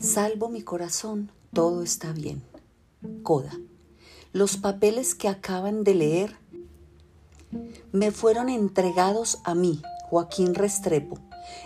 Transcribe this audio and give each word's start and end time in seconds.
Salvo 0.00 0.48
mi 0.48 0.62
corazón, 0.62 1.32
todo 1.52 1.82
está 1.82 2.12
bien. 2.12 2.44
Coda. 3.24 3.50
Los 4.32 4.56
papeles 4.56 5.16
que 5.16 5.26
acaban 5.26 5.82
de 5.82 5.94
leer 5.96 6.36
me 7.90 8.12
fueron 8.12 8.48
entregados 8.48 9.40
a 9.42 9.56
mí, 9.56 9.82
Joaquín 10.08 10.54
Restrepo, 10.54 11.18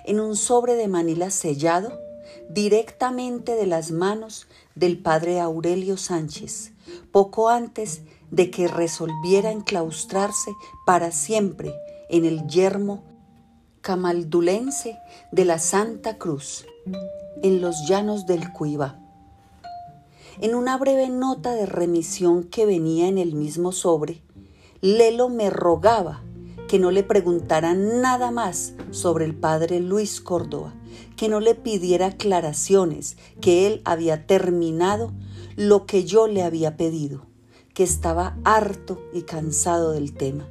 en 0.07 0.19
un 0.19 0.37
sobre 0.37 0.77
de 0.77 0.89
Manila 0.89 1.31
sellado 1.31 2.01
directamente 2.49 3.55
de 3.55 3.67
las 3.67 3.91
manos 3.91 4.47
del 4.75 4.99
padre 4.99 5.39
Aurelio 5.39 5.99
Sánchez, 5.99 6.73
poco 7.11 7.51
antes 7.51 8.01
de 8.31 8.51
que 8.51 8.67
resolviera 8.67 9.53
enclaustrarse 9.53 10.53
para 10.87 11.13
siempre 11.13 11.75
en 12.09 12.25
el 12.25 12.47
yermo 12.47 13.05
camaldulense 13.83 15.01
de 15.33 15.45
la 15.45 15.59
Santa 15.59 16.17
Cruz, 16.17 16.67
en 17.43 17.61
los 17.61 17.89
llanos 17.89 18.27
del 18.27 18.53
Cuiva. 18.53 19.01
En 20.41 20.55
una 20.55 20.79
breve 20.79 21.09
nota 21.09 21.53
de 21.53 21.67
remisión 21.67 22.45
que 22.45 22.65
venía 22.65 23.09
en 23.09 23.19
el 23.19 23.35
mismo 23.35 23.73
sobre, 23.73 24.23
Lelo 24.81 25.29
me 25.29 25.51
rogaba 25.51 26.23
que 26.69 26.79
no 26.79 26.93
le 26.93 27.03
preguntara 27.03 27.75
nada 27.75 28.31
más 28.31 28.75
sobre 28.93 29.25
el 29.25 29.35
padre 29.35 29.81
Luis 29.81 30.21
Córdoba, 30.21 30.73
que 31.17 31.29
no 31.29 31.41
le 31.41 31.57
pidiera 31.57 32.07
aclaraciones, 32.07 33.17
que 33.41 33.67
él 33.67 33.83
había 33.85 34.29
terminado 34.29 35.13
lo 35.57 35.87
que 35.87 36.05
yo 36.05 36.29
le 36.29 36.45
había 36.45 36.77
pedido, 36.77 37.27
que 37.75 37.83
estaba 37.83 38.39
harto 38.45 39.01
y 39.13 39.23
cansado 39.23 39.91
del 39.91 40.15
tema, 40.15 40.49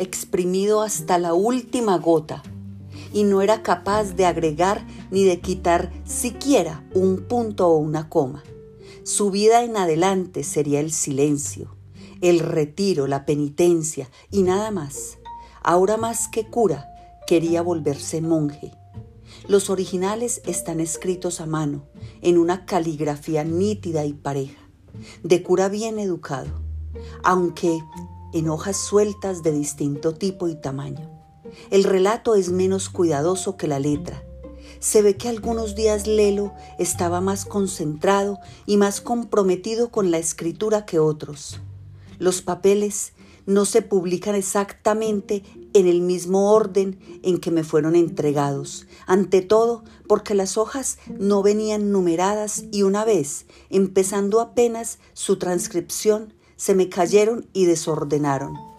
exprimido 0.00 0.82
hasta 0.82 1.18
la 1.18 1.34
última 1.34 1.98
gota, 1.98 2.42
y 3.12 3.24
no 3.24 3.42
era 3.42 3.62
capaz 3.62 4.14
de 4.16 4.26
agregar 4.26 4.86
ni 5.10 5.24
de 5.24 5.40
quitar 5.40 5.92
siquiera 6.04 6.84
un 6.94 7.24
punto 7.28 7.68
o 7.68 7.76
una 7.76 8.08
coma. 8.08 8.42
Su 9.04 9.30
vida 9.30 9.62
en 9.62 9.76
adelante 9.76 10.44
sería 10.44 10.80
el 10.80 10.92
silencio, 10.92 11.76
el 12.20 12.40
retiro, 12.40 13.06
la 13.06 13.26
penitencia 13.26 14.08
y 14.30 14.42
nada 14.42 14.70
más. 14.70 15.18
Ahora 15.62 15.96
más 15.96 16.28
que 16.28 16.46
cura, 16.46 16.88
quería 17.26 17.62
volverse 17.62 18.20
monje. 18.20 18.72
Los 19.48 19.70
originales 19.70 20.42
están 20.46 20.80
escritos 20.80 21.40
a 21.40 21.46
mano, 21.46 21.84
en 22.22 22.38
una 22.38 22.66
caligrafía 22.66 23.42
nítida 23.44 24.04
y 24.04 24.12
pareja, 24.12 24.60
de 25.22 25.42
cura 25.42 25.68
bien 25.68 25.98
educado, 25.98 26.50
aunque 27.24 27.80
en 28.32 28.48
hojas 28.48 28.76
sueltas 28.76 29.42
de 29.42 29.52
distinto 29.52 30.14
tipo 30.14 30.48
y 30.48 30.54
tamaño. 30.54 31.10
El 31.70 31.84
relato 31.84 32.34
es 32.34 32.50
menos 32.50 32.88
cuidadoso 32.88 33.56
que 33.56 33.66
la 33.66 33.78
letra. 33.78 34.22
Se 34.78 35.02
ve 35.02 35.16
que 35.16 35.28
algunos 35.28 35.74
días 35.74 36.06
Lelo 36.06 36.54
estaba 36.78 37.20
más 37.20 37.44
concentrado 37.44 38.38
y 38.66 38.76
más 38.76 39.00
comprometido 39.00 39.90
con 39.90 40.10
la 40.10 40.18
escritura 40.18 40.86
que 40.86 40.98
otros. 40.98 41.60
Los 42.18 42.40
papeles 42.40 43.12
no 43.46 43.64
se 43.64 43.82
publican 43.82 44.34
exactamente 44.34 45.42
en 45.72 45.86
el 45.86 46.00
mismo 46.00 46.52
orden 46.52 46.98
en 47.22 47.38
que 47.38 47.50
me 47.50 47.64
fueron 47.64 47.96
entregados, 47.96 48.86
ante 49.06 49.40
todo 49.42 49.84
porque 50.06 50.34
las 50.34 50.56
hojas 50.56 50.98
no 51.18 51.42
venían 51.42 51.90
numeradas 51.92 52.64
y 52.70 52.82
una 52.82 53.04
vez, 53.04 53.46
empezando 53.70 54.40
apenas 54.40 54.98
su 55.14 55.38
transcripción, 55.38 56.34
se 56.60 56.74
me 56.74 56.88
cayeron 56.88 57.48
y 57.52 57.64
desordenaron 57.64 58.70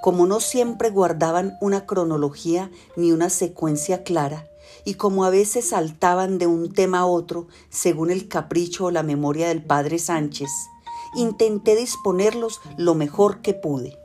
como 0.00 0.26
no 0.26 0.40
siempre 0.40 0.90
guardaban 0.90 1.56
una 1.60 1.86
cronología 1.86 2.70
ni 2.96 3.12
una 3.12 3.30
secuencia 3.30 4.04
clara, 4.04 4.46
y 4.84 4.94
como 4.94 5.24
a 5.24 5.30
veces 5.30 5.70
saltaban 5.70 6.38
de 6.38 6.46
un 6.46 6.72
tema 6.72 7.00
a 7.00 7.06
otro 7.06 7.48
según 7.68 8.10
el 8.10 8.28
capricho 8.28 8.86
o 8.86 8.90
la 8.90 9.02
memoria 9.02 9.48
del 9.48 9.62
padre 9.62 9.98
Sánchez, 9.98 10.50
intenté 11.16 11.76
disponerlos 11.76 12.60
lo 12.76 12.94
mejor 12.94 13.40
que 13.40 13.54
pude. 13.54 13.98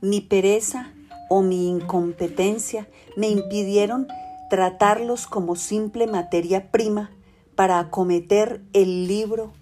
Mi 0.00 0.20
pereza 0.20 0.92
o 1.28 1.42
mi 1.42 1.68
incompetencia 1.68 2.88
me 3.16 3.28
impidieron 3.28 4.08
tratarlos 4.50 5.26
como 5.26 5.56
simple 5.56 6.06
materia 6.06 6.70
prima 6.70 7.10
para 7.54 7.78
acometer 7.78 8.62
el 8.72 9.06
libro 9.06 9.52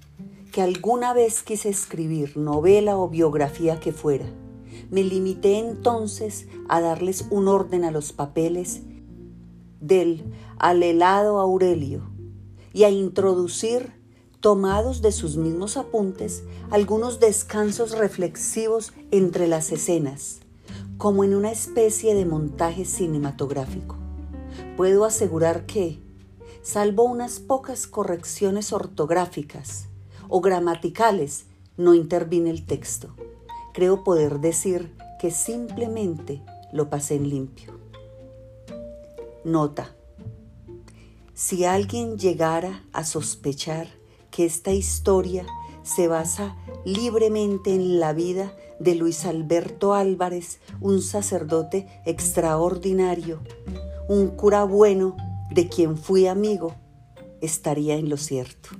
que 0.52 0.60
alguna 0.60 1.14
vez 1.14 1.42
quise 1.42 1.70
escribir, 1.70 2.36
novela 2.36 2.98
o 2.98 3.08
biografía 3.08 3.80
que 3.80 3.90
fuera. 3.90 4.26
Me 4.90 5.02
limité 5.02 5.58
entonces 5.58 6.46
a 6.68 6.82
darles 6.82 7.24
un 7.30 7.48
orden 7.48 7.84
a 7.84 7.90
los 7.90 8.12
papeles 8.12 8.82
del 9.80 10.30
alelado 10.58 11.38
Aurelio 11.38 12.02
y 12.74 12.84
a 12.84 12.90
introducir, 12.90 13.94
tomados 14.40 15.00
de 15.00 15.12
sus 15.12 15.38
mismos 15.38 15.78
apuntes, 15.78 16.44
algunos 16.70 17.18
descansos 17.18 17.96
reflexivos 17.96 18.92
entre 19.10 19.48
las 19.48 19.72
escenas, 19.72 20.40
como 20.98 21.24
en 21.24 21.34
una 21.34 21.50
especie 21.50 22.14
de 22.14 22.26
montaje 22.26 22.84
cinematográfico. 22.84 23.96
Puedo 24.76 25.06
asegurar 25.06 25.64
que, 25.64 26.02
salvo 26.60 27.04
unas 27.04 27.40
pocas 27.40 27.86
correcciones 27.86 28.72
ortográficas 28.74 29.88
o 30.32 30.40
gramaticales, 30.40 31.44
no 31.76 31.92
intervine 31.94 32.50
el 32.50 32.64
texto 32.64 33.14
creo 33.72 34.04
poder 34.04 34.40
decir 34.40 34.94
que 35.18 35.30
simplemente 35.30 36.42
lo 36.72 36.88
pasé 36.88 37.16
en 37.16 37.28
limpio. 37.28 37.72
Nota. 39.44 39.94
Si 41.34 41.64
alguien 41.64 42.18
llegara 42.18 42.84
a 42.92 43.04
sospechar 43.04 43.88
que 44.30 44.44
esta 44.44 44.72
historia 44.72 45.46
se 45.82 46.06
basa 46.06 46.56
libremente 46.84 47.74
en 47.74 47.98
la 47.98 48.12
vida 48.12 48.54
de 48.78 48.94
Luis 48.94 49.24
Alberto 49.24 49.94
Álvarez, 49.94 50.60
un 50.80 51.02
sacerdote 51.02 51.88
extraordinario, 52.06 53.40
un 54.08 54.28
cura 54.28 54.64
bueno 54.64 55.16
de 55.50 55.68
quien 55.68 55.96
fui 55.96 56.26
amigo, 56.26 56.74
estaría 57.40 57.96
en 57.96 58.08
lo 58.08 58.16
cierto. 58.16 58.70